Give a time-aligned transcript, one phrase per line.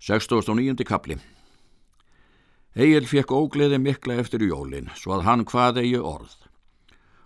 [0.00, 0.80] 69.
[0.88, 1.18] kapli
[2.72, 6.36] Egil fekk ógleði mikla eftir jólin, svo að hann hvað eigi orð.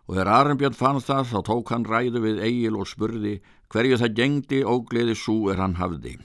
[0.08, 3.36] Og þegar Arnbjörn fann það, þá tók hann ræðu við Egil og spurði
[3.70, 6.16] hverju það gengdi ógleði svo er hann hafði.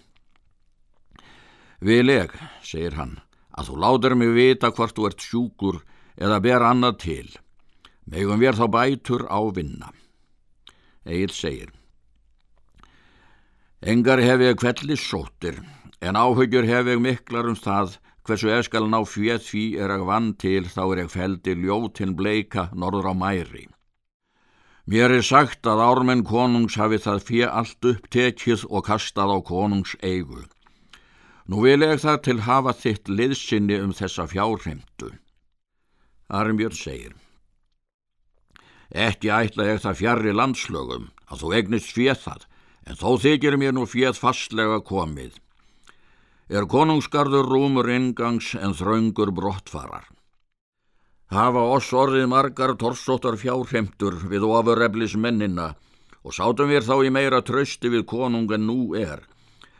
[1.86, 2.34] Vileg,
[2.66, 3.20] segir hann,
[3.54, 5.84] að þú láður mig vita hvort þú ert sjúkur
[6.18, 7.28] eða ber annað til.
[8.10, 9.94] Megum við þá bætur á vinna.
[11.06, 11.76] Egil segir,
[13.80, 15.62] Engar hef ég kvellis sóttir,
[16.02, 20.06] en áhugjur hef ég miklar um það hversu ég skal ná fjöð því er að
[20.10, 23.66] vann til þá er ég feldi ljótinn bleika norður á mæri.
[24.90, 29.96] Mér er sagt að ármenn konungs hafi það fjö allt upptekið og kastað á konungs
[30.02, 30.46] eigu.
[31.50, 35.12] Nú vil ég það til hafa þitt liðsynni um þessa fjárhemtu.
[36.30, 37.18] Arnbjörn segir
[38.90, 42.46] Ekki ætla ég það fjarrri landslögum að þú egnist fjöð það,
[42.90, 45.38] en þó þykir mér nú fjöð fastlega komið
[46.50, 50.08] er konungsgarður rúmur ingangs en þraungur brottfarar.
[51.30, 55.76] Hafa oss orðið margar torsóttar fjárhemtur við ofurreflis mennina
[56.26, 59.22] og sátum við þá í meira trösti við konung en nú er,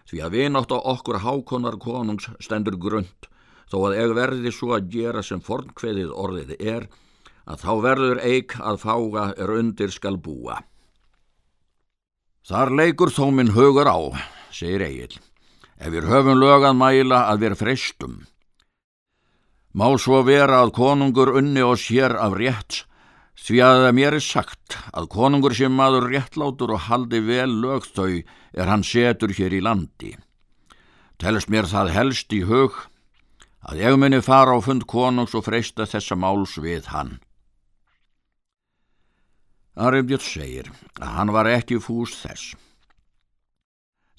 [0.06, 3.30] því að við nátt á okkur hákonar konungs stendur grund,
[3.66, 6.86] þó að eg verði svo að gera sem fornkveðið orðið er,
[7.50, 10.62] að þá verður eik að fága er undir skal búa.
[12.46, 13.98] Þar leikur þó minn hugur á,
[14.54, 15.18] segir Egil
[15.80, 18.16] ef við höfum lögað mæla að við freystum.
[19.74, 22.84] Má svo vera að konungur unni og sér af rétt,
[23.40, 28.68] því að mér er sagt að konungur sem maður réttlátur og haldi vel lögþau er
[28.68, 30.16] hann setur hér í landi.
[31.20, 32.76] Telst mér það helst í hug
[33.64, 37.20] að ég muni fara á fund konungs og freysta þessa máls við hann.
[39.80, 42.56] Arifjörð segir að hann var ekki fús þess.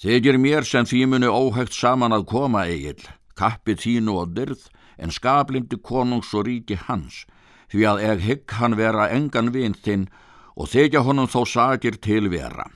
[0.01, 3.03] Þegir mér sem því muni óhægt saman að koma eigil,
[3.37, 4.63] kappi þínu og dyrð,
[4.97, 7.27] en skablindi konungs og ríki hans,
[7.69, 10.07] því að eg hygg hann vera engan vinn þinn
[10.57, 12.71] og þegja honum þó sagir til vera.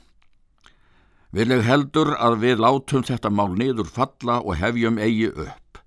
[1.33, 5.81] Vil ég heldur að við látum þetta mál niður falla og hefjum eigi upp,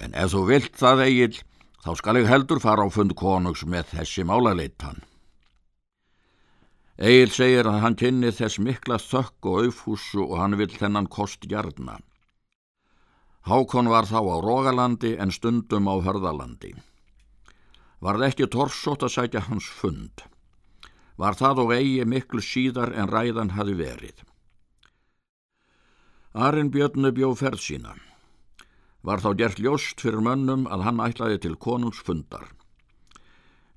[0.00, 1.36] en ef þú vilt það eigil,
[1.84, 5.04] þá skal ég heldur fara á fund konungs með þessi málaleitan.
[7.00, 11.46] Egil segir að hann kynni þess mikla þökk og auðfúsu og hann vil þennan kost
[11.48, 11.94] hjarna.
[13.48, 16.74] Hákon var þá á Rógalandi en stundum á Hörðalandi.
[18.04, 20.26] Var það ekki torsótt að sætja hans fund.
[21.16, 24.20] Var það og eigi miklu síðar en ræðan hafi verið.
[26.36, 27.96] Arinn Björnu bjó ferð sína.
[29.00, 32.44] Var þá gert ljóst fyrir mönnum að hann ætlaði til konungsfundar.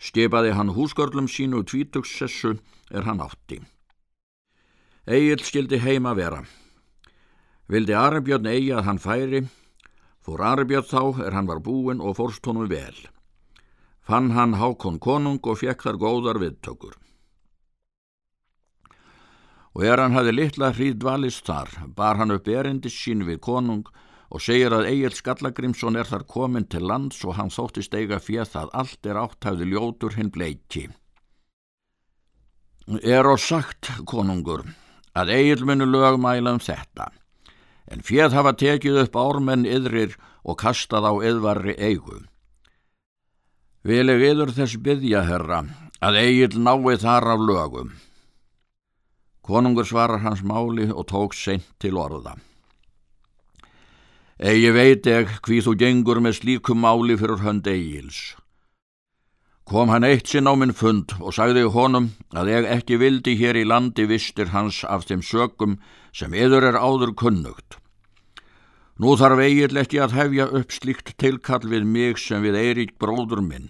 [0.03, 2.57] Skipaði hann húsgörlum sínu tvítugsessu
[2.91, 3.61] er hann átti.
[5.07, 6.41] Egil skildi heima vera.
[7.71, 9.41] Vildi Arabjörn eigi að hann færi,
[10.19, 12.97] fór Arabjörn þá er hann var búin og fórst honum vel.
[14.03, 16.99] Fann hann hákon konung og fekk þar góðar viðtökur.
[19.73, 23.87] Og er hann hafi litla hríð dvalist þar, bar hann upp erindis sín við konung
[24.33, 28.55] og segir að Egil Skallagrimsson er þar komin til lands og hann þóttist eiga fjöð
[28.63, 30.87] að allt er átthæfði ljótur hinn bleiki.
[33.05, 34.65] Er og sagt, konungur,
[35.13, 37.11] að Egil munu lögmæla um þetta,
[37.93, 42.23] en fjöð hafa tekið upp ármenn yðrir og kastað á yðvarri eigu.
[43.85, 45.61] Vil ég yður þess byggja, herra,
[46.01, 47.93] að Egil nái þar af lögum.
[49.43, 52.37] Konungur svarar hans máli og tók seint til orða.
[54.41, 58.33] Egi veit eg hví þú gengur með slíkum máli fyrir hönd eigils.
[59.69, 63.55] Kom hann eitt sinn á minn fund og sagði honum að ég ekki vildi hér
[63.61, 65.77] í landi vistir hans af þeim sökum
[66.11, 67.77] sem yður er áður kunnugt.
[68.97, 73.41] Nú þarf eigil ekki að hefja upp slíkt tilkall við mig sem við Eirík bróður
[73.45, 73.69] minn.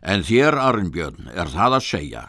[0.00, 2.22] En þér, Arnbjörn, er það að segja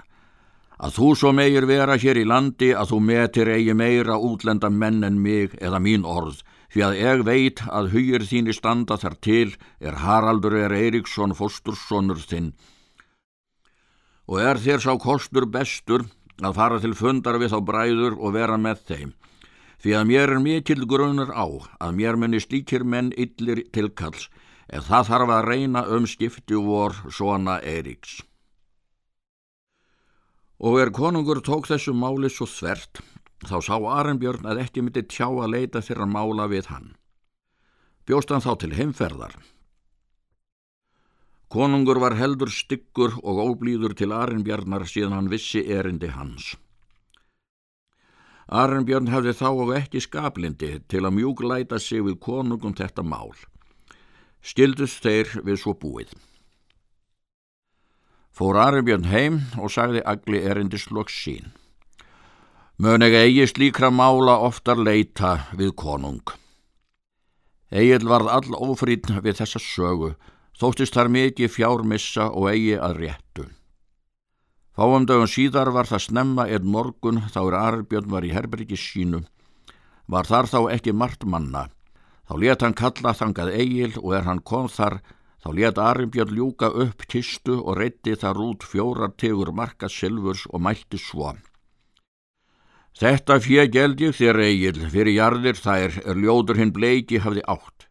[0.81, 5.03] að þú svo meir vera hér í landi að þú metir eigi meira útlenda menn
[5.05, 6.41] en mig eða mín orð
[6.71, 9.47] því að ég veit að hugir þínir standa þar til
[9.79, 12.53] er Haraldur er Eiríksson fósturssonur þinn
[14.31, 16.05] og er þér sá kostur bestur
[16.41, 19.11] að fara til fundar við þá bræður og vera með þeim
[19.81, 21.45] því að mér er mikill grunar á
[21.81, 24.29] að mér muni slíkir menn yllir tilkalls
[24.71, 28.21] en það þarf að reyna um skipti vor svona Eiríks.
[30.61, 33.01] Og er konungur tók þessu máli svo þvert
[33.41, 36.91] Þá sá Arenbjörn að ekki myndi tjá að leita þeirra mála við hann.
[38.05, 39.37] Bjóst hann þá til heimferðar.
[41.51, 46.53] Konungur var heldur styggur og óblíður til Arenbjarnar síðan hann vissi erindi hans.
[48.51, 53.31] Arnbjörn hafði þá og ekki skaplindi til að mjúglæta sig við konungum þetta mál.
[54.43, 56.11] Stildust þeir við svo búið.
[58.35, 61.51] Fór Arnbjörn heim og sagði agli erindisloks sín.
[62.81, 66.31] Mön eg eigi slíkra mála oftar leita við konung.
[67.69, 70.07] Egil varð all ofrýtn við þessa sögu,
[70.57, 73.45] þóttist þar mikið fjármissa og eigi að réttu.
[74.73, 79.21] Fáum dögum síðar var það snemma einn morgun þá er Arbjörn var í herbergi sínu.
[80.09, 81.67] Var þar þá ekki margt manna.
[82.25, 85.03] Þá let hann kalla þangað eigil og er hann kom þar,
[85.37, 90.65] þá let Arbjörn ljúka upp kistu og reytti þar út fjórar tegur marka silfurs og
[90.65, 91.35] mælti svo.
[92.97, 97.87] Þetta fjö geld ég þér eigil, fyrir jarðir þær er ljóður hinn bleiki hafði átt.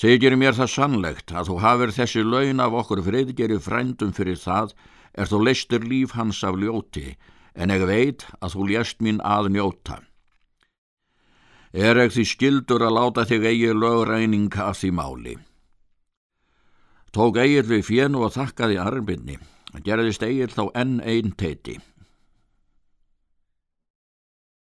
[0.00, 4.72] Segir mér það sannlegt að þú hafir þessi laun af okkur friðgeri frændum fyrir það
[5.12, 7.16] er þú leistur líf hans af ljóti,
[7.54, 9.98] en ég veit að þú lést mín að njóta.
[11.72, 15.36] Er ekki því skildur að láta þig eigi lögræning að því máli.
[17.10, 19.38] Tók eigið við fjennu og þakkaði arbinni,
[19.82, 21.80] gerðist eigið þá enn einn teiti.